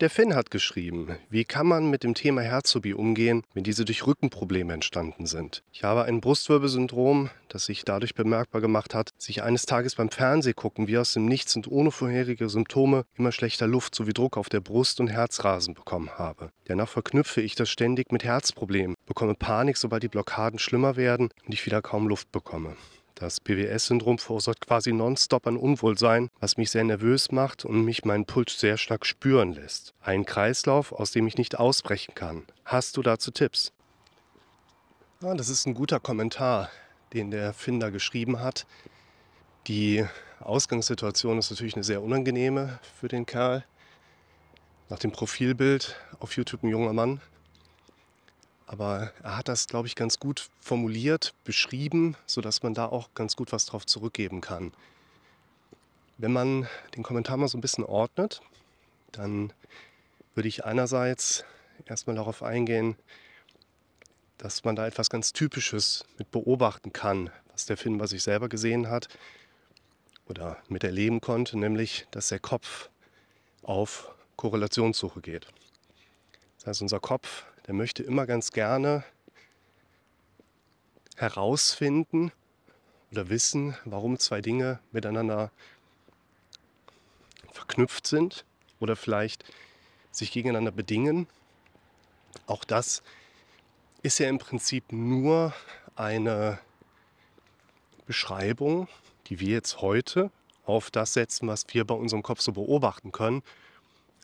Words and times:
Der 0.00 0.10
Finn 0.10 0.34
hat 0.34 0.50
geschrieben, 0.50 1.16
wie 1.30 1.46
kann 1.46 1.66
man 1.66 1.88
mit 1.88 2.02
dem 2.02 2.12
Thema 2.12 2.42
Herzphobie 2.42 2.92
umgehen, 2.92 3.44
wenn 3.54 3.64
diese 3.64 3.86
durch 3.86 4.06
Rückenprobleme 4.06 4.74
entstanden 4.74 5.24
sind? 5.24 5.62
Ich 5.72 5.84
habe 5.84 6.04
ein 6.04 6.20
Brustwirbelsyndrom, 6.20 7.30
das 7.48 7.64
sich 7.64 7.82
dadurch 7.82 8.14
bemerkbar 8.14 8.60
gemacht 8.60 8.94
hat, 8.94 9.08
sich 9.16 9.42
eines 9.42 9.64
Tages 9.64 9.94
beim 9.94 10.10
Fernsehgucken 10.10 10.86
wie 10.86 10.98
aus 10.98 11.14
dem 11.14 11.24
Nichts 11.24 11.56
und 11.56 11.66
ohne 11.66 11.90
vorherige 11.90 12.50
Symptome 12.50 13.06
immer 13.16 13.32
schlechter 13.32 13.66
Luft 13.66 13.94
sowie 13.94 14.12
Druck 14.12 14.36
auf 14.36 14.50
der 14.50 14.60
Brust 14.60 15.00
und 15.00 15.08
Herzrasen 15.08 15.72
bekommen 15.72 16.10
habe. 16.18 16.50
Danach 16.66 16.90
verknüpfe 16.90 17.40
ich 17.40 17.54
das 17.54 17.70
ständig 17.70 18.12
mit 18.12 18.22
Herzproblemen, 18.22 18.96
bekomme 19.06 19.34
Panik, 19.34 19.78
sobald 19.78 20.02
die 20.02 20.08
Blockaden 20.08 20.58
schlimmer 20.58 20.96
werden 20.96 21.30
und 21.46 21.54
ich 21.54 21.64
wieder 21.64 21.80
kaum 21.80 22.06
Luft 22.06 22.30
bekomme. 22.32 22.76
Das 23.16 23.40
PWS-Syndrom 23.40 24.18
verursacht 24.18 24.66
quasi 24.66 24.92
nonstop 24.92 25.46
ein 25.46 25.56
Unwohlsein, 25.56 26.28
was 26.38 26.58
mich 26.58 26.70
sehr 26.70 26.84
nervös 26.84 27.32
macht 27.32 27.64
und 27.64 27.82
mich 27.82 28.04
meinen 28.04 28.26
Puls 28.26 28.60
sehr 28.60 28.76
stark 28.76 29.06
spüren 29.06 29.54
lässt. 29.54 29.94
Ein 30.02 30.26
Kreislauf, 30.26 30.92
aus 30.92 31.12
dem 31.12 31.26
ich 31.26 31.38
nicht 31.38 31.58
ausbrechen 31.58 32.14
kann. 32.14 32.44
Hast 32.66 32.98
du 32.98 33.02
dazu 33.02 33.30
Tipps? 33.30 33.72
Ja, 35.22 35.34
das 35.34 35.48
ist 35.48 35.66
ein 35.66 35.72
guter 35.72 35.98
Kommentar, 35.98 36.68
den 37.14 37.30
der 37.30 37.54
Finder 37.54 37.90
geschrieben 37.90 38.40
hat. 38.40 38.66
Die 39.66 40.04
Ausgangssituation 40.40 41.38
ist 41.38 41.50
natürlich 41.50 41.74
eine 41.74 41.84
sehr 41.84 42.02
unangenehme 42.02 42.80
für 43.00 43.08
den 43.08 43.24
Kerl. 43.24 43.64
Nach 44.90 44.98
dem 44.98 45.10
Profilbild 45.10 45.96
auf 46.20 46.36
YouTube 46.36 46.64
ein 46.64 46.68
junger 46.68 46.92
Mann, 46.92 47.22
aber 48.66 49.12
er 49.22 49.36
hat 49.36 49.48
das, 49.48 49.68
glaube 49.68 49.86
ich, 49.86 49.94
ganz 49.94 50.18
gut 50.18 50.48
formuliert, 50.60 51.34
beschrieben, 51.44 52.16
sodass 52.26 52.62
man 52.62 52.74
da 52.74 52.86
auch 52.86 53.14
ganz 53.14 53.36
gut 53.36 53.52
was 53.52 53.66
drauf 53.66 53.86
zurückgeben 53.86 54.40
kann. 54.40 54.72
Wenn 56.18 56.32
man 56.32 56.68
den 56.96 57.02
Kommentar 57.02 57.36
mal 57.36 57.48
so 57.48 57.56
ein 57.56 57.60
bisschen 57.60 57.84
ordnet, 57.84 58.40
dann 59.12 59.52
würde 60.34 60.48
ich 60.48 60.64
einerseits 60.64 61.44
erstmal 61.84 62.16
darauf 62.16 62.42
eingehen, 62.42 62.96
dass 64.38 64.64
man 64.64 64.76
da 64.76 64.86
etwas 64.86 65.08
ganz 65.10 65.32
Typisches 65.32 66.04
mit 66.18 66.30
beobachten 66.30 66.92
kann, 66.92 67.30
was 67.52 67.66
der 67.66 67.76
Film 67.76 67.98
bei 67.98 68.06
sich 68.06 68.22
selber 68.22 68.48
gesehen 68.48 68.88
hat 68.88 69.08
oder 70.28 70.58
miterleben 70.68 71.20
konnte, 71.20 71.58
nämlich 71.58 72.06
dass 72.10 72.28
der 72.28 72.40
Kopf 72.40 72.90
auf 73.62 74.14
Korrelationssuche 74.36 75.20
geht. 75.20 75.46
Das 76.58 76.66
heißt, 76.66 76.82
unser 76.82 77.00
Kopf 77.00 77.46
der 77.66 77.74
möchte 77.74 78.02
immer 78.02 78.26
ganz 78.26 78.52
gerne 78.52 79.04
herausfinden 81.16 82.32
oder 83.10 83.28
wissen, 83.28 83.76
warum 83.84 84.18
zwei 84.18 84.40
Dinge 84.40 84.80
miteinander 84.92 85.50
verknüpft 87.52 88.06
sind 88.06 88.44
oder 88.80 88.96
vielleicht 88.96 89.44
sich 90.10 90.30
gegeneinander 90.30 90.72
bedingen. 90.72 91.26
Auch 92.46 92.64
das 92.64 93.02
ist 94.02 94.18
ja 94.18 94.28
im 94.28 94.38
Prinzip 94.38 94.92
nur 94.92 95.54
eine 95.96 96.58
Beschreibung, 98.06 98.88
die 99.26 99.40
wir 99.40 99.48
jetzt 99.48 99.80
heute 99.80 100.30
auf 100.64 100.90
das 100.90 101.14
setzen, 101.14 101.48
was 101.48 101.64
wir 101.68 101.84
bei 101.84 101.94
unserem 101.94 102.22
Kopf 102.22 102.40
so 102.40 102.52
beobachten 102.52 103.10
können. 103.10 103.42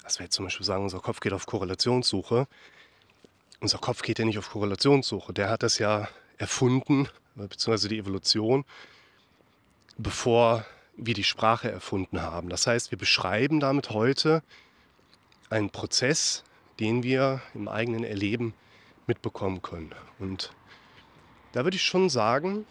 Dass 0.02 0.18
wir 0.18 0.24
jetzt 0.24 0.34
zum 0.34 0.44
Beispiel 0.44 0.66
sagen, 0.66 0.84
unser 0.84 1.00
Kopf 1.00 1.20
geht 1.20 1.32
auf 1.32 1.46
Korrelationssuche 1.46 2.46
unser 3.62 3.78
Kopf 3.78 4.02
geht 4.02 4.18
ja 4.18 4.24
nicht 4.24 4.38
auf 4.38 4.50
Korrelationssuche. 4.50 5.32
Der 5.32 5.48
hat 5.48 5.62
das 5.62 5.78
ja 5.78 6.08
erfunden, 6.36 7.08
beziehungsweise 7.36 7.88
die 7.88 7.98
Evolution, 7.98 8.64
bevor 9.96 10.66
wir 10.96 11.14
die 11.14 11.24
Sprache 11.24 11.70
erfunden 11.70 12.20
haben. 12.20 12.48
Das 12.48 12.66
heißt, 12.66 12.90
wir 12.90 12.98
beschreiben 12.98 13.60
damit 13.60 13.90
heute 13.90 14.42
einen 15.48 15.70
Prozess, 15.70 16.42
den 16.80 17.04
wir 17.04 17.40
im 17.54 17.68
eigenen 17.68 18.02
Erleben 18.02 18.52
mitbekommen 19.06 19.62
können. 19.62 19.94
Und 20.18 20.52
da 21.52 21.62
würde 21.64 21.76
ich 21.76 21.84
schon 21.84 22.10
sagen, 22.10 22.66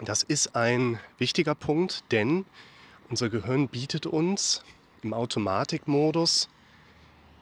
das 0.00 0.22
ist 0.22 0.54
ein 0.54 1.00
wichtiger 1.18 1.54
Punkt, 1.56 2.04
denn 2.12 2.46
unser 3.10 3.28
Gehirn 3.28 3.68
bietet 3.68 4.06
uns 4.06 4.62
im 5.02 5.12
Automatikmodus 5.12 6.48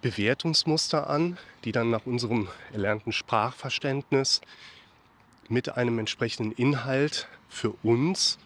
Bewertungsmuster 0.01 1.11
an, 1.11 1.39
die 1.65 1.73
dann 1.73 1.91
nach 1.91 2.07
unserem 2.07 2.49
erlernten 2.73 3.13
Sprachverständnis 3.13 4.41
mit 5.49 5.77
einem 5.77 5.99
entsprechenden 5.99 6.53
Inhalt 6.53 7.27
für 7.49 7.71
uns 7.83 8.39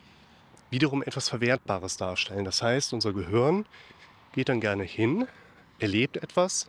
wiederum 0.70 1.02
etwas 1.02 1.28
Verwertbares 1.28 1.98
darstellen. 1.98 2.44
Das 2.44 2.62
heißt, 2.62 2.94
unser 2.94 3.12
Gehirn 3.12 3.66
geht 4.32 4.48
dann 4.48 4.60
gerne 4.60 4.84
hin, 4.84 5.26
erlebt 5.78 6.16
etwas 6.16 6.68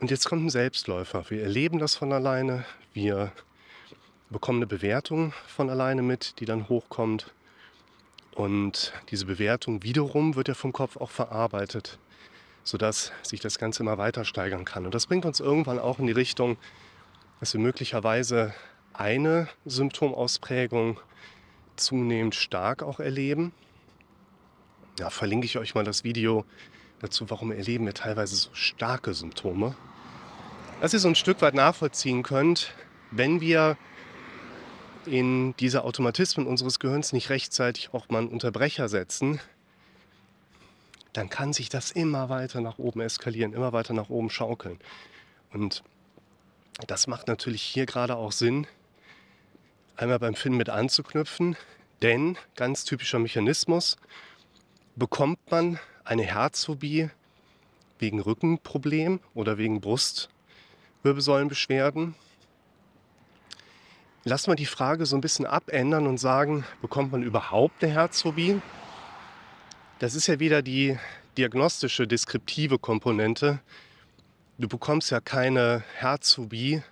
und 0.00 0.10
jetzt 0.10 0.28
kommt 0.28 0.46
ein 0.46 0.50
Selbstläufer. 0.50 1.30
Wir 1.30 1.42
erleben 1.42 1.78
das 1.78 1.94
von 1.94 2.12
alleine, 2.12 2.64
wir 2.94 3.32
bekommen 4.30 4.58
eine 4.58 4.66
Bewertung 4.66 5.32
von 5.46 5.70
alleine 5.70 6.02
mit, 6.02 6.40
die 6.40 6.44
dann 6.44 6.68
hochkommt 6.68 7.32
und 8.34 8.92
diese 9.10 9.26
Bewertung 9.26 9.84
wiederum 9.84 10.34
wird 10.34 10.48
ja 10.48 10.54
vom 10.54 10.72
Kopf 10.72 10.96
auch 10.96 11.10
verarbeitet 11.10 11.98
sodass 12.68 13.12
sich 13.22 13.40
das 13.40 13.58
Ganze 13.58 13.82
immer 13.82 13.96
weiter 13.96 14.26
steigern 14.26 14.66
kann. 14.66 14.84
Und 14.84 14.94
das 14.94 15.06
bringt 15.06 15.24
uns 15.24 15.40
irgendwann 15.40 15.78
auch 15.78 15.98
in 15.98 16.06
die 16.06 16.12
Richtung, 16.12 16.58
dass 17.40 17.54
wir 17.54 17.60
möglicherweise 17.60 18.52
eine 18.92 19.48
Symptomausprägung 19.64 21.00
zunehmend 21.76 22.34
stark 22.34 22.82
auch 22.82 23.00
erleben. 23.00 23.54
Da 24.96 25.08
verlinke 25.08 25.46
ich 25.46 25.56
euch 25.56 25.74
mal 25.74 25.84
das 25.84 26.04
Video 26.04 26.44
dazu, 27.00 27.30
warum 27.30 27.52
erleben 27.52 27.86
wir 27.86 27.94
teilweise 27.94 28.36
so 28.36 28.50
starke 28.52 29.14
Symptome. 29.14 29.74
Dass 30.82 30.92
ihr 30.92 30.98
so 30.98 31.08
ein 31.08 31.14
Stück 31.14 31.40
weit 31.40 31.54
nachvollziehen 31.54 32.22
könnt, 32.22 32.74
wenn 33.10 33.40
wir 33.40 33.78
in 35.06 35.56
diese 35.56 35.84
Automatismen 35.84 36.46
unseres 36.46 36.80
Gehirns 36.80 37.14
nicht 37.14 37.30
rechtzeitig 37.30 37.94
auch 37.94 38.10
mal 38.10 38.18
einen 38.18 38.28
Unterbrecher 38.28 38.90
setzen, 38.90 39.40
dann 41.18 41.28
kann 41.28 41.52
sich 41.52 41.68
das 41.68 41.90
immer 41.90 42.28
weiter 42.28 42.60
nach 42.60 42.78
oben 42.78 43.00
eskalieren, 43.00 43.52
immer 43.52 43.72
weiter 43.72 43.92
nach 43.92 44.08
oben 44.08 44.30
schaukeln. 44.30 44.78
Und 45.52 45.82
das 46.86 47.08
macht 47.08 47.26
natürlich 47.26 47.62
hier 47.62 47.86
gerade 47.86 48.14
auch 48.14 48.30
Sinn, 48.30 48.68
einmal 49.96 50.20
beim 50.20 50.36
Finn 50.36 50.56
mit 50.56 50.68
anzuknüpfen, 50.68 51.56
denn 52.02 52.38
ganz 52.54 52.84
typischer 52.84 53.18
Mechanismus, 53.18 53.96
bekommt 54.94 55.40
man 55.50 55.80
eine 56.04 56.22
Herzphobie 56.22 57.10
wegen 57.98 58.20
Rückenproblem 58.20 59.18
oder 59.34 59.58
wegen 59.58 59.80
Brustwirbelsäulenbeschwerden, 59.80 62.14
lassen 64.22 64.52
wir 64.52 64.56
die 64.56 64.66
Frage 64.66 65.04
so 65.04 65.16
ein 65.16 65.20
bisschen 65.20 65.46
abändern 65.46 66.06
und 66.06 66.18
sagen, 66.18 66.64
bekommt 66.80 67.10
man 67.10 67.24
überhaupt 67.24 67.82
eine 67.82 67.92
Herzphobie? 67.92 68.60
Das 70.00 70.14
ist 70.14 70.28
ja 70.28 70.38
wieder 70.38 70.62
die 70.62 70.96
diagnostische, 71.36 72.06
deskriptive 72.06 72.78
Komponente. 72.78 73.58
Du 74.56 74.68
bekommst 74.68 75.10
ja 75.10 75.18
keine 75.18 75.82
Herzphobie, 75.96 76.82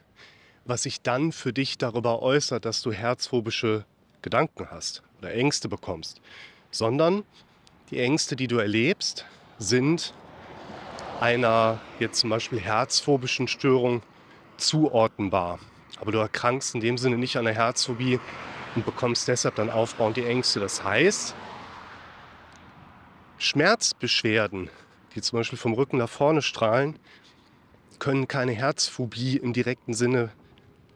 was 0.65 0.83
sich 0.83 1.03
dann 1.03 1.31
für 1.31 1.53
dich 1.53 1.79
darüber 1.79 2.21
äußert, 2.21 2.65
dass 2.65 2.83
du 2.83 2.91
herzphobische 2.91 3.85
Gedanken 4.23 4.73
hast 4.73 5.05
oder 5.21 5.33
Ängste 5.33 5.69
bekommst, 5.69 6.21
sondern 6.73 7.23
die 7.91 8.01
Ängste, 8.01 8.35
die 8.35 8.49
du 8.49 8.59
erlebst, 8.59 9.25
sind 9.59 10.13
einer 11.21 11.81
jetzt 12.01 12.19
zum 12.19 12.31
Beispiel 12.31 12.59
herzphobischen 12.59 13.47
Störung 13.47 14.03
zuordnenbar. 14.57 15.61
Aber 16.01 16.11
du 16.11 16.19
erkrankst 16.19 16.75
in 16.75 16.81
dem 16.81 16.99
Sinne 16.99 17.19
nicht 17.19 17.37
an 17.37 17.47
einer 17.47 17.57
Herzphobie 17.57 18.19
und 18.75 18.85
bekommst 18.85 19.29
deshalb 19.29 19.55
dann 19.55 19.71
aufbauend 19.71 20.17
die 20.17 20.25
Ängste. 20.25 20.59
Das 20.59 20.83
heißt, 20.83 21.37
Schmerzbeschwerden, 23.39 24.71
die 25.15 25.21
zum 25.21 25.39
Beispiel 25.39 25.59
vom 25.59 25.75
Rücken 25.75 25.99
nach 25.99 26.09
vorne 26.09 26.43
strahlen, 26.43 26.99
können 27.99 28.29
keine 28.29 28.53
Herzphobie 28.53 29.37
im 29.37 29.53
direkten 29.53 29.95
Sinne 29.95 30.31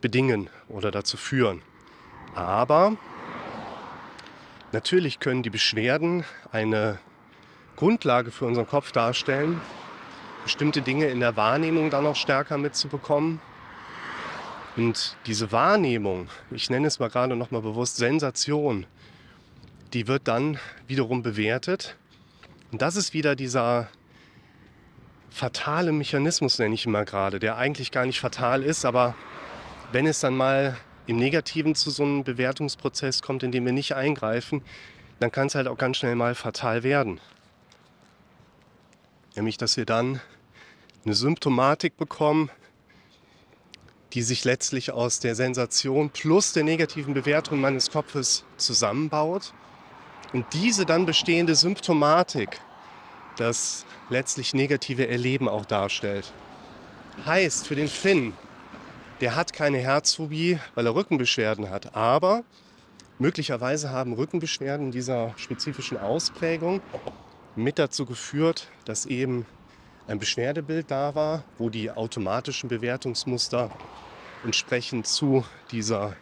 bedingen 0.01 0.49
oder 0.69 0.91
dazu 0.91 1.17
führen. 1.17 1.63
Aber 2.35 2.97
natürlich 4.73 5.21
können 5.21 5.43
die 5.43 5.51
Beschwerden 5.51 6.25
eine 6.53 6.99
Grundlage 7.77 8.31
für 8.31 8.47
unseren 8.47 8.67
Kopf 8.67 8.93
darstellen, 8.93 9.61
bestimmte 10.45 10.83
Dinge 10.83 11.07
in 11.07 11.21
der 11.21 11.37
Wahrnehmung 11.37 11.91
dann 11.91 12.07
auch 12.07 12.17
stärker 12.17 12.59
mitzubekommen. 12.59 13.41
Und 14.77 15.17
diese 15.27 15.53
Wahrnehmung, 15.53 16.29
ich 16.51 16.71
nenne 16.71 16.87
es 16.87 16.99
mal 16.99 17.11
gerade 17.11 17.37
noch 17.37 17.51
mal 17.51 17.63
bewusst 17.63 17.97
Sensation, 17.97 18.87
die 19.93 20.07
wird 20.07 20.29
dann 20.29 20.59
wiederum 20.87 21.23
bewertet 21.23 21.97
und 22.73 22.83
das 22.83 22.97
ist 22.97 23.15
wieder 23.15 23.37
dieser 23.37 23.89
fatale 25.31 25.93
Mechanismus, 25.93 26.59
nenne 26.59 26.75
ich 26.75 26.87
immer 26.87 27.05
gerade, 27.05 27.39
der 27.39 27.57
eigentlich 27.57 27.91
gar 27.91 28.07
nicht 28.07 28.21
fatal 28.21 28.63
ist, 28.63 28.85
aber 28.85 29.15
wenn 29.93 30.07
es 30.07 30.21
dann 30.21 30.37
mal 30.37 30.77
im 31.07 31.17
Negativen 31.17 31.75
zu 31.75 31.91
so 31.91 32.03
einem 32.03 32.25
Bewertungsprozess 32.25 33.23
kommt, 33.23 33.43
in 33.43 33.53
dem 33.53 33.65
wir 33.65 33.73
nicht 33.73 33.95
eingreifen, 33.95 34.63
dann 35.19 35.33
kann 35.33 35.49
es 35.49 35.55
halt 35.55 35.67
auch 35.67 35.79
ganz 35.79 35.99
schnell 35.99 36.15
mal 36.15 36.35
fatal 36.35 36.83
werden. 36.83 37.21
Nämlich, 39.37 39.57
dass 39.57 39.77
wir 39.77 39.87
dann 39.87 40.21
eine 41.05 41.15
Symptomatik 41.15 41.97
bekommen, 41.97 42.51
die 44.13 44.23
sich 44.23 44.45
letztlich 44.45 44.93
aus 44.93 45.21
der 45.21 45.35
Sensation 45.35 46.11
plus 46.11 46.53
der 46.53 46.65
negativen 46.65 47.15
Bewertung 47.15 47.61
meines 47.61 47.91
Kopfes 47.91 48.45
zusammenbaut. 48.57 49.53
Und 50.33 50.47
diese 50.53 50.87
dann 50.87 51.07
bestehende 51.07 51.55
Symptomatik 51.55 52.61
das 53.37 53.85
letztlich 54.11 54.55
negative 54.55 55.09
Erleben 55.09 55.49
auch 55.49 55.65
darstellt. 55.65 56.33
Heißt 57.27 57.67
für 57.67 57.75
den 57.75 57.89
Finn, 57.89 58.33
der 59.21 59.35
hat 59.35 59.53
keine 59.53 59.79
Herzphobie, 59.79 60.59
weil 60.75 60.87
er 60.87 60.95
Rückenbeschwerden 60.95 61.71
hat, 61.71 61.95
aber 61.95 62.45
möglicherweise 63.19 63.91
haben 63.91 64.13
Rückenbeschwerden 64.13 64.93
dieser 64.93 65.35
spezifischen 65.37 65.99
Ausprägung 65.99 66.81
mit 67.57 67.79
dazu 67.79 68.07
geführt, 68.07 68.69
dass 68.85 69.07
eben 69.07 69.47
ein 70.07 70.19
Beschwerdebild 70.19 70.91
da 70.91 71.15
war, 71.15 71.45
wo 71.59 71.71
die 71.71 71.91
automatischen 71.91 72.69
Bewertungsmuster 72.69 73.71
entsprechend 74.45 75.07
zu 75.07 75.45
dieser 75.71 76.17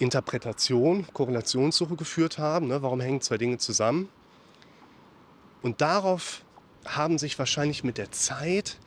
Interpretation, 0.00 1.06
Korrelationssuche 1.12 1.94
geführt 1.94 2.38
haben. 2.38 2.68
Ne? 2.68 2.82
Warum 2.82 3.00
hängen 3.00 3.20
zwei 3.20 3.36
Dinge 3.38 3.58
zusammen? 3.58 4.08
Und 5.62 5.80
darauf 5.82 6.42
haben 6.86 7.18
sich 7.18 7.38
wahrscheinlich 7.38 7.84
mit 7.84 7.98
der 7.98 8.10
Zeit 8.10 8.78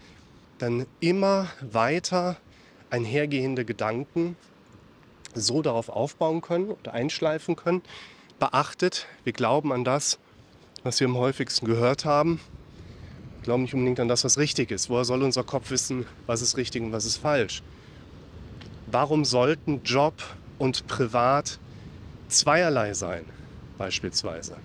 dann 0.57 0.87
immer 0.99 1.47
weiter 1.61 2.37
einhergehende 2.89 3.63
Gedanken 3.63 4.35
so 5.35 5.61
darauf 5.61 5.89
aufbauen 5.89 6.41
können 6.41 6.69
oder 6.69 6.93
einschleifen 6.93 7.55
können. 7.55 7.81
Beachtet, 8.39 9.07
wir 9.23 9.33
glauben 9.33 9.71
an 9.71 9.83
das, 9.83 10.19
was 10.83 10.99
wir 10.99 11.07
am 11.07 11.17
häufigsten 11.17 11.67
gehört 11.67 12.05
haben. 12.05 12.39
Wir 13.37 13.43
glauben 13.43 13.63
nicht 13.63 13.73
unbedingt 13.73 13.99
an 13.99 14.07
das, 14.07 14.23
was 14.23 14.37
richtig 14.37 14.71
ist. 14.71 14.89
Woher 14.89 15.05
soll 15.05 15.21
unser 15.21 15.43
Kopf 15.43 15.69
wissen, 15.69 16.05
was 16.25 16.41
ist 16.41 16.57
richtig 16.57 16.81
und 16.81 16.91
was 16.91 17.05
ist 17.05 17.17
falsch? 17.17 17.61
Warum 18.87 19.25
sollten 19.25 19.81
Job 19.83 20.13
und 20.57 20.87
Privat 20.87 21.59
zweierlei 22.27 22.93
sein, 22.93 23.25
beispielsweise? 23.77 24.57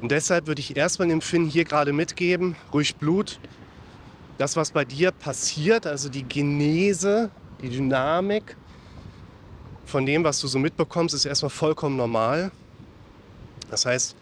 Und 0.00 0.12
deshalb 0.12 0.46
würde 0.46 0.60
ich 0.60 0.76
erstmal 0.76 1.08
dem 1.08 1.20
Finn 1.20 1.46
hier 1.46 1.64
gerade 1.64 1.92
mitgeben, 1.92 2.56
ruhig 2.72 2.96
Blut, 2.96 3.40
das, 4.38 4.54
was 4.54 4.70
bei 4.70 4.84
dir 4.84 5.10
passiert, 5.10 5.86
also 5.86 6.08
die 6.08 6.22
Genese, 6.22 7.30
die 7.60 7.68
Dynamik 7.68 8.56
von 9.84 10.06
dem, 10.06 10.22
was 10.22 10.40
du 10.40 10.46
so 10.46 10.58
mitbekommst, 10.58 11.14
ist 11.14 11.24
erstmal 11.24 11.50
vollkommen 11.50 11.96
normal. 11.96 12.52
Das 13.70 13.86
heißt, 13.86 14.14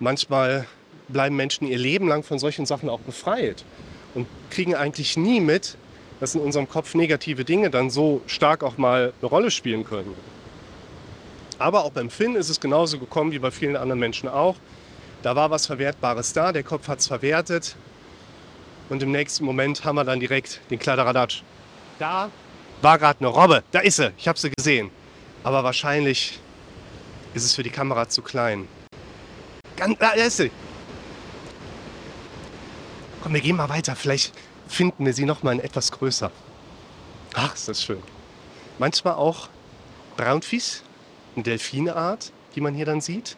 manchmal 0.00 0.66
bleiben 1.08 1.36
Menschen 1.36 1.66
ihr 1.66 1.78
Leben 1.78 2.08
lang 2.08 2.24
von 2.24 2.38
solchen 2.38 2.66
Sachen 2.66 2.88
auch 2.88 3.00
befreit 3.00 3.64
und 4.14 4.26
kriegen 4.50 4.74
eigentlich 4.74 5.16
nie 5.16 5.40
mit, 5.40 5.76
dass 6.20 6.34
in 6.34 6.40
unserem 6.40 6.68
Kopf 6.68 6.94
negative 6.94 7.44
Dinge 7.44 7.70
dann 7.70 7.90
so 7.90 8.22
stark 8.26 8.62
auch 8.62 8.78
mal 8.78 9.12
eine 9.20 9.28
Rolle 9.28 9.50
spielen 9.50 9.84
können. 9.84 10.14
Aber 11.58 11.84
auch 11.84 11.90
beim 11.90 12.10
Finn 12.10 12.36
ist 12.36 12.48
es 12.48 12.60
genauso 12.60 12.98
gekommen 12.98 13.32
wie 13.32 13.38
bei 13.38 13.50
vielen 13.50 13.76
anderen 13.76 13.98
Menschen 13.98 14.28
auch. 14.28 14.56
Da 15.22 15.34
war 15.34 15.50
was 15.50 15.66
Verwertbares 15.66 16.32
da, 16.32 16.52
der 16.52 16.62
Kopf 16.62 16.88
hat 16.88 17.00
es 17.00 17.06
verwertet 17.06 17.76
und 18.88 19.02
im 19.02 19.10
nächsten 19.10 19.44
Moment 19.44 19.84
haben 19.84 19.96
wir 19.96 20.04
dann 20.04 20.20
direkt 20.20 20.60
den 20.70 20.78
Kladderadatsch. 20.78 21.42
Da 21.98 22.30
war 22.82 22.98
gerade 22.98 23.20
eine 23.20 23.28
Robbe, 23.28 23.62
da 23.72 23.80
ist 23.80 23.96
sie, 23.96 24.12
ich 24.18 24.28
habe 24.28 24.38
sie 24.38 24.50
gesehen. 24.50 24.90
Aber 25.42 25.64
wahrscheinlich 25.64 26.38
ist 27.34 27.44
es 27.44 27.54
für 27.54 27.62
die 27.62 27.70
Kamera 27.70 28.08
zu 28.08 28.22
klein. 28.22 28.68
Ganz, 29.76 29.98
da 29.98 30.10
ist 30.10 30.36
sie. 30.38 30.50
Komm, 33.22 33.34
wir 33.34 33.40
gehen 33.40 33.56
mal 33.56 33.68
weiter, 33.68 33.96
vielleicht 33.96 34.32
finden 34.68 35.06
wir 35.06 35.12
sie 35.12 35.24
noch 35.24 35.42
mal 35.42 35.52
in 35.52 35.60
etwas 35.60 35.92
größer. 35.92 36.30
Ach, 37.34 37.54
ist 37.54 37.68
das 37.68 37.82
schön. 37.82 38.02
Manchmal 38.78 39.14
auch 39.14 39.48
Braunfisch, 40.16 40.82
eine 41.34 41.44
Delfineart, 41.44 42.32
die 42.54 42.60
man 42.60 42.74
hier 42.74 42.86
dann 42.86 43.00
sieht 43.00 43.36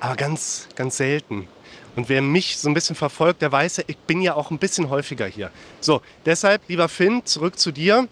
aber 0.00 0.16
ganz, 0.16 0.68
ganz 0.76 0.96
selten. 0.96 1.48
Und 1.94 2.08
wer 2.08 2.20
mich 2.20 2.58
so 2.58 2.68
ein 2.68 2.74
bisschen 2.74 2.96
verfolgt, 2.96 3.42
der 3.42 3.52
weiß 3.52 3.78
ja, 3.78 3.84
ich 3.86 3.96
bin 3.96 4.20
ja 4.20 4.34
auch 4.34 4.50
ein 4.50 4.58
bisschen 4.58 4.90
häufiger 4.90 5.26
hier. 5.26 5.50
So, 5.80 6.02
deshalb, 6.26 6.62
lieber 6.68 6.88
Finn, 6.88 7.24
zurück 7.24 7.58
zu 7.58 7.72
dir. 7.72 8.08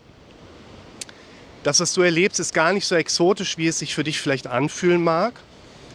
Das, 1.62 1.80
was 1.80 1.92
du 1.94 2.02
erlebst, 2.02 2.40
ist 2.40 2.54
gar 2.54 2.72
nicht 2.72 2.86
so 2.86 2.94
exotisch, 2.94 3.58
wie 3.58 3.68
es 3.68 3.78
sich 3.78 3.94
für 3.94 4.04
dich 4.04 4.20
vielleicht 4.20 4.46
anfühlen 4.46 5.02
mag. 5.02 5.34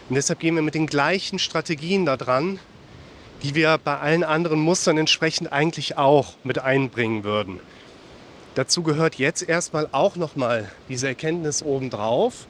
Und 0.08 0.14
deshalb 0.14 0.40
gehen 0.40 0.54
wir 0.54 0.62
mit 0.62 0.74
den 0.74 0.86
gleichen 0.86 1.38
Strategien 1.38 2.06
da 2.06 2.16
dran, 2.16 2.58
die 3.42 3.54
wir 3.54 3.78
bei 3.78 3.98
allen 3.98 4.24
anderen 4.24 4.60
Mustern 4.60 4.98
entsprechend 4.98 5.52
eigentlich 5.52 5.96
auch 5.96 6.34
mit 6.44 6.58
einbringen 6.58 7.24
würden. 7.24 7.60
Dazu 8.54 8.82
gehört 8.82 9.14
jetzt 9.14 9.48
erstmal 9.48 9.88
auch 9.92 10.16
nochmal 10.16 10.70
diese 10.88 11.08
Erkenntnis 11.08 11.62
obendrauf, 11.62 12.46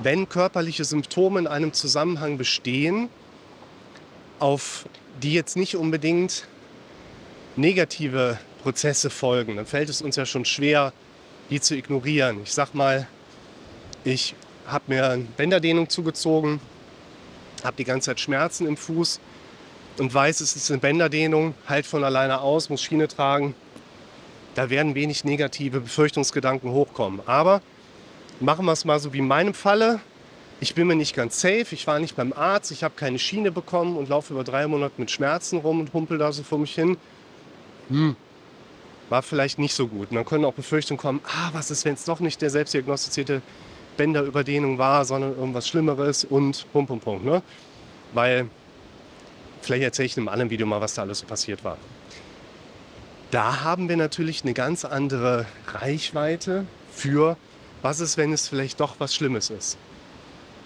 wenn 0.00 0.28
körperliche 0.28 0.84
Symptome 0.84 1.40
in 1.40 1.46
einem 1.46 1.72
Zusammenhang 1.72 2.38
bestehen, 2.38 3.08
auf 4.38 4.86
die 5.22 5.32
jetzt 5.32 5.56
nicht 5.56 5.76
unbedingt 5.76 6.46
negative 7.56 8.38
Prozesse 8.62 9.10
folgen, 9.10 9.56
dann 9.56 9.66
fällt 9.66 9.88
es 9.88 10.02
uns 10.02 10.16
ja 10.16 10.26
schon 10.26 10.44
schwer, 10.44 10.92
die 11.50 11.60
zu 11.60 11.74
ignorieren. 11.74 12.40
Ich 12.44 12.52
sag 12.52 12.74
mal, 12.74 13.08
ich 14.04 14.34
habe 14.66 14.84
mir 14.88 15.10
eine 15.10 15.24
Bänderdehnung 15.24 15.88
zugezogen, 15.88 16.60
habe 17.64 17.76
die 17.76 17.84
ganze 17.84 18.06
Zeit 18.10 18.20
Schmerzen 18.20 18.66
im 18.66 18.76
Fuß 18.76 19.18
und 20.00 20.12
weiß, 20.12 20.40
es 20.40 20.56
ist 20.56 20.70
eine 20.70 20.80
Bänderdehnung, 20.80 21.54
halt 21.66 21.86
von 21.86 22.04
alleine 22.04 22.40
aus, 22.40 22.70
muss 22.70 22.82
Schiene 22.82 23.08
tragen. 23.08 23.54
Da 24.54 24.70
werden 24.70 24.94
wenig 24.94 25.24
negative 25.24 25.80
Befürchtungsgedanken 25.80 26.70
hochkommen. 26.70 27.20
Aber 27.26 27.62
machen 28.40 28.66
wir 28.66 28.72
es 28.72 28.84
mal 28.84 28.98
so 28.98 29.12
wie 29.12 29.18
in 29.18 29.28
meinem 29.28 29.54
Falle. 29.54 30.00
Ich 30.60 30.74
bin 30.74 30.88
mir 30.88 30.96
nicht 30.96 31.14
ganz 31.14 31.40
safe, 31.40 31.66
ich 31.70 31.86
war 31.86 32.00
nicht 32.00 32.16
beim 32.16 32.32
Arzt, 32.32 32.72
ich 32.72 32.82
habe 32.82 32.94
keine 32.96 33.18
Schiene 33.20 33.52
bekommen 33.52 33.96
und 33.96 34.08
laufe 34.08 34.32
über 34.32 34.42
drei 34.42 34.66
Monate 34.66 34.94
mit 34.96 35.10
Schmerzen 35.10 35.58
rum 35.58 35.78
und 35.78 35.92
humpel 35.92 36.18
da 36.18 36.32
so 36.32 36.42
vor 36.42 36.58
mich 36.58 36.74
hin. 36.74 36.96
Hm, 37.88 38.16
war 39.08 39.22
vielleicht 39.22 39.58
nicht 39.58 39.74
so 39.74 39.86
gut. 39.86 40.10
Und 40.10 40.16
dann 40.16 40.24
können 40.24 40.44
auch 40.44 40.54
Befürchtungen 40.54 40.98
kommen, 40.98 41.20
ah, 41.24 41.50
was 41.52 41.70
ist, 41.70 41.84
wenn 41.84 41.94
es 41.94 42.04
doch 42.04 42.18
nicht 42.18 42.42
der 42.42 42.50
selbstdiagnostizierte 42.50 43.40
Bänderüberdehnung 43.96 44.78
war, 44.78 45.04
sondern 45.04 45.36
irgendwas 45.36 45.68
Schlimmeres 45.68 46.24
und 46.24 46.66
pum, 46.72 46.86
pum, 46.86 47.00
pum. 47.00 47.24
Ne? 47.24 47.42
Weil, 48.12 48.48
vielleicht 49.62 49.84
erzähle 49.84 50.06
ich 50.06 50.16
in 50.16 50.22
einem 50.22 50.28
anderen 50.28 50.50
Video 50.50 50.66
mal, 50.66 50.80
was 50.80 50.94
da 50.94 51.02
alles 51.02 51.20
so 51.20 51.26
passiert 51.26 51.64
war. 51.64 51.78
Da 53.30 53.62
haben 53.62 53.88
wir 53.88 53.96
natürlich 53.96 54.42
eine 54.42 54.54
ganz 54.54 54.84
andere 54.84 55.46
Reichweite 55.66 56.66
für 56.90 57.36
was 57.82 58.00
ist, 58.00 58.16
wenn 58.16 58.32
es 58.32 58.48
vielleicht 58.48 58.80
doch 58.80 58.96
was 58.98 59.14
Schlimmes 59.14 59.50
ist? 59.50 59.78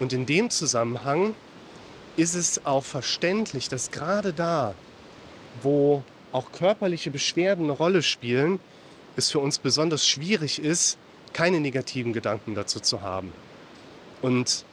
Und 0.00 0.12
in 0.12 0.26
dem 0.26 0.50
Zusammenhang 0.50 1.34
ist 2.16 2.34
es 2.34 2.64
auch 2.64 2.84
verständlich, 2.84 3.68
dass 3.68 3.90
gerade 3.90 4.32
da, 4.32 4.74
wo 5.62 6.02
auch 6.32 6.52
körperliche 6.52 7.10
Beschwerden 7.10 7.64
eine 7.64 7.72
Rolle 7.72 8.02
spielen, 8.02 8.58
es 9.16 9.30
für 9.30 9.38
uns 9.38 9.58
besonders 9.58 10.06
schwierig 10.06 10.58
ist, 10.58 10.96
keine 11.32 11.60
negativen 11.60 12.12
Gedanken 12.12 12.54
dazu 12.54 12.80
zu 12.80 13.02
haben. 13.02 13.32
Und 14.22 14.64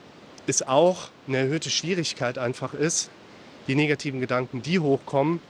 es 0.48 0.62
auch 0.68 1.10
eine 1.28 1.38
erhöhte 1.38 1.70
Schwierigkeit 1.70 2.38
einfach 2.38 2.74
ist, 2.74 3.10
die 3.68 3.76
negativen 3.76 4.20
Gedanken, 4.20 4.62
die 4.62 4.80
hochkommen, 4.80 5.42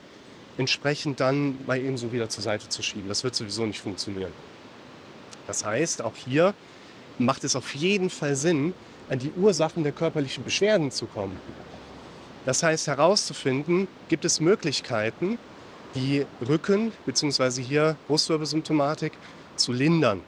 entsprechend 0.57 1.19
dann 1.19 1.57
mal 1.65 1.79
ebenso 1.79 2.11
wieder 2.11 2.29
zur 2.29 2.43
Seite 2.43 2.67
zu 2.69 2.83
schieben. 2.83 3.07
Das 3.07 3.23
wird 3.23 3.35
sowieso 3.35 3.65
nicht 3.65 3.79
funktionieren. 3.79 4.31
Das 5.47 5.65
heißt, 5.65 6.01
auch 6.01 6.15
hier 6.15 6.53
macht 7.17 7.43
es 7.43 7.55
auf 7.55 7.73
jeden 7.75 8.09
Fall 8.09 8.35
Sinn, 8.35 8.73
an 9.09 9.19
die 9.19 9.31
Ursachen 9.31 9.83
der 9.83 9.91
körperlichen 9.91 10.43
Beschwerden 10.43 10.91
zu 10.91 11.05
kommen. 11.05 11.37
Das 12.45 12.63
heißt 12.63 12.87
herauszufinden, 12.87 13.87
gibt 14.07 14.25
es 14.25 14.39
Möglichkeiten, 14.39 15.37
die 15.95 16.25
Rücken 16.47 16.91
bzw. 17.05 17.61
hier 17.61 17.95
Brustwirbelsymptomatik 18.07 19.13
zu 19.55 19.73
lindern. 19.73 20.21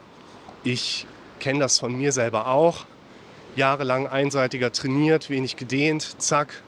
Ich 0.63 1.05
kenne 1.39 1.59
das 1.59 1.79
von 1.79 1.95
mir 1.95 2.11
selber 2.11 2.47
auch. 2.47 2.85
Jahrelang 3.55 4.07
einseitiger 4.07 4.71
trainiert, 4.71 5.29
wenig 5.29 5.55
gedehnt, 5.55 6.15
zack, 6.19 6.63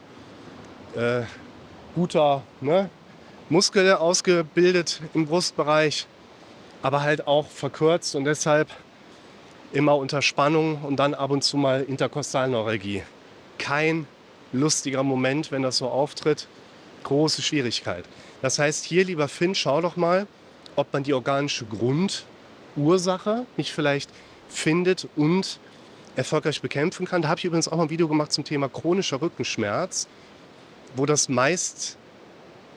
äh, 0.96 1.22
guter 1.94 2.42
ne, 2.60 2.90
Muskel 3.48 3.92
ausgebildet 3.94 5.00
im 5.14 5.26
Brustbereich, 5.26 6.06
aber 6.82 7.02
halt 7.02 7.26
auch 7.26 7.46
verkürzt 7.46 8.14
und 8.14 8.24
deshalb 8.24 8.68
immer 9.72 9.96
unter 9.96 10.22
Spannung 10.22 10.82
und 10.82 10.96
dann 10.96 11.14
ab 11.14 11.30
und 11.30 11.42
zu 11.42 11.56
mal 11.56 11.82
Interkostalneuralgie. 11.82 13.02
Kein 13.58 14.06
lustiger 14.52 15.02
Moment, 15.02 15.50
wenn 15.50 15.62
das 15.62 15.78
so 15.78 15.88
auftritt. 15.88 16.46
Große 17.02 17.42
Schwierigkeit. 17.42 18.04
Das 18.40 18.58
heißt, 18.58 18.84
hier, 18.84 19.04
lieber 19.04 19.28
Finn, 19.28 19.54
schau 19.54 19.80
doch 19.80 19.96
mal, 19.96 20.26
ob 20.76 20.92
man 20.92 21.02
die 21.02 21.12
organische 21.12 21.66
Grundursache 21.66 23.46
nicht 23.56 23.72
vielleicht 23.72 24.10
findet 24.48 25.08
und 25.16 25.58
erfolgreich 26.16 26.62
bekämpfen 26.62 27.06
kann. 27.06 27.22
Da 27.22 27.28
habe 27.28 27.38
ich 27.38 27.44
übrigens 27.44 27.68
auch 27.68 27.76
mal 27.76 27.84
ein 27.84 27.90
Video 27.90 28.08
gemacht 28.08 28.32
zum 28.32 28.44
Thema 28.44 28.68
chronischer 28.68 29.20
Rückenschmerz, 29.20 30.08
wo 30.94 31.06
das 31.06 31.28
meist 31.28 31.96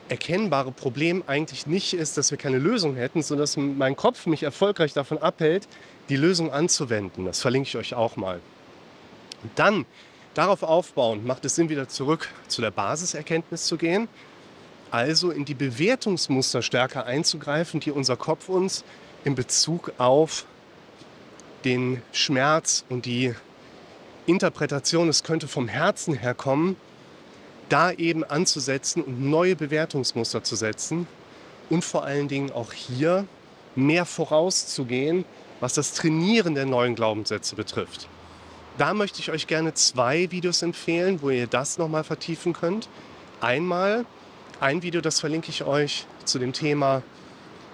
erkennbare 0.08 0.72
Problem 0.72 1.22
eigentlich 1.26 1.66
nicht 1.66 1.94
ist, 1.94 2.16
dass 2.16 2.30
wir 2.30 2.38
keine 2.38 2.58
Lösung 2.58 2.96
hätten, 2.96 3.22
sondern 3.22 3.42
dass 3.42 3.56
mein 3.56 3.96
Kopf 3.96 4.26
mich 4.26 4.42
erfolgreich 4.42 4.92
davon 4.92 5.18
abhält, 5.18 5.68
die 6.08 6.16
Lösung 6.16 6.52
anzuwenden. 6.52 7.26
Das 7.26 7.40
verlinke 7.40 7.68
ich 7.68 7.76
euch 7.76 7.94
auch 7.94 8.16
mal. 8.16 8.40
Und 9.42 9.52
dann 9.56 9.86
darauf 10.34 10.62
aufbauend 10.62 11.26
macht 11.26 11.44
es 11.44 11.54
Sinn, 11.54 11.68
wieder 11.68 11.88
zurück 11.88 12.28
zu 12.48 12.62
der 12.62 12.70
Basiserkenntnis 12.70 13.66
zu 13.66 13.76
gehen, 13.76 14.08
also 14.90 15.30
in 15.30 15.44
die 15.44 15.54
Bewertungsmuster 15.54 16.62
stärker 16.62 17.04
einzugreifen, 17.04 17.80
die 17.80 17.90
unser 17.90 18.16
Kopf 18.16 18.48
uns 18.48 18.84
in 19.24 19.34
Bezug 19.34 19.92
auf 19.98 20.46
den 21.64 22.02
Schmerz 22.12 22.84
und 22.88 23.04
die 23.04 23.34
Interpretation, 24.26 25.08
es 25.08 25.24
könnte 25.24 25.48
vom 25.48 25.68
Herzen 25.68 26.14
herkommen, 26.14 26.76
da 27.68 27.92
eben 27.92 28.24
anzusetzen 28.24 29.02
und 29.02 29.20
neue 29.20 29.56
Bewertungsmuster 29.56 30.42
zu 30.42 30.56
setzen 30.56 31.06
und 31.70 31.84
vor 31.84 32.04
allen 32.04 32.28
Dingen 32.28 32.50
auch 32.50 32.72
hier 32.72 33.26
mehr 33.74 34.04
vorauszugehen, 34.04 35.24
was 35.60 35.74
das 35.74 35.94
Trainieren 35.94 36.54
der 36.54 36.66
neuen 36.66 36.94
Glaubenssätze 36.94 37.56
betrifft. 37.56 38.08
Da 38.78 38.94
möchte 38.94 39.20
ich 39.20 39.30
euch 39.30 39.46
gerne 39.46 39.74
zwei 39.74 40.30
Videos 40.30 40.62
empfehlen, 40.62 41.20
wo 41.20 41.30
ihr 41.30 41.46
das 41.46 41.78
nochmal 41.78 42.04
vertiefen 42.04 42.52
könnt. 42.52 42.88
Einmal 43.40 44.06
ein 44.60 44.82
Video, 44.82 45.00
das 45.00 45.20
verlinke 45.20 45.50
ich 45.50 45.64
euch 45.64 46.06
zu 46.24 46.38
dem 46.38 46.52
Thema, 46.52 47.02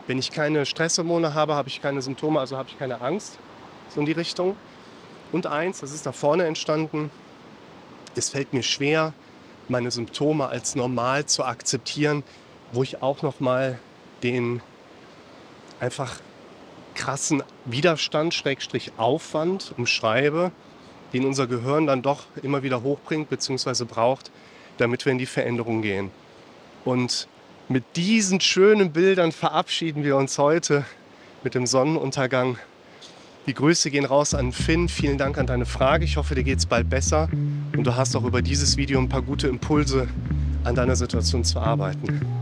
wenn 0.07 0.19
ich 0.19 0.31
keine 0.31 0.67
Stresshormone 0.67 1.35
habe, 1.35 1.55
habe 1.55 1.69
ich 1.69 1.81
keine 1.81 2.03
Symptome, 2.03 2.41
also 2.41 2.57
habe 2.57 2.69
ich 2.69 2.79
keine 2.79 3.01
Angst. 3.01 3.39
So 3.95 4.01
in 4.01 4.07
die 4.07 4.13
Richtung. 4.13 4.57
Und 5.33 5.47
eins, 5.47 5.81
das 5.81 5.93
ist 5.93 6.07
da 6.07 6.13
vorne 6.13 6.45
entstanden, 6.45 7.11
es 8.15 8.31
fällt 8.31 8.53
mir 8.53 8.63
schwer, 8.63 9.13
meine 9.69 9.91
Symptome 9.91 10.49
als 10.49 10.75
normal 10.75 11.27
zu 11.27 11.45
akzeptieren, 11.45 12.23
wo 12.73 12.83
ich 12.83 13.03
auch 13.03 13.23
noch 13.23 13.41
mal 13.41 13.79
den 14.23 14.61
einfach 15.81 16.21
krassen 16.95 17.43
Widerstand, 17.65 18.35
Schrägstrich 18.35 18.93
Aufwand 18.97 19.75
umschreibe, 19.77 20.53
den 21.13 21.25
unser 21.25 21.47
Gehirn 21.47 21.87
dann 21.87 22.03
doch 22.03 22.25
immer 22.43 22.63
wieder 22.63 22.83
hochbringt 22.83 23.29
bzw. 23.29 23.85
braucht, 23.85 24.31
damit 24.79 25.05
wir 25.05 25.13
in 25.13 25.19
die 25.19 25.27
Veränderung 25.27 25.83
gehen. 25.83 26.11
Und 26.85 27.29
mit 27.69 27.85
diesen 27.97 28.41
schönen 28.41 28.93
Bildern 28.93 29.33
verabschieden 29.33 30.05
wir 30.05 30.17
uns 30.17 30.39
heute 30.39 30.85
mit 31.43 31.55
dem 31.55 31.67
Sonnenuntergang 31.67 32.59
die 33.47 33.55
Grüße 33.55 33.91
gehen 33.91 34.05
raus 34.05 34.35
an 34.35 34.53
Finn. 34.53 34.89
Vielen 34.89 35.19
Dank 35.19 35.39
an 35.39 35.47
deine 35.47 35.67
Frage. 35.67 36.05
Ich 36.05 36.17
hoffe, 36.17 36.35
dir 36.35 36.45
geht 36.45 36.59
es 36.59 36.67
bald 36.67 36.89
besser 36.89 37.29
und 37.77 37.85
du 37.85 37.95
hast 37.95 38.17
auch 38.17 38.25
über 38.25 38.43
dieses 38.43 38.77
Video 38.77 38.99
ein 38.99 39.09
paar 39.09 39.23
gute 39.23 39.49
Impulse 39.49 40.09
an 40.65 40.75
deiner 40.75 40.97
Situation 40.97 41.45
zu 41.45 41.61
arbeiten. 41.61 42.34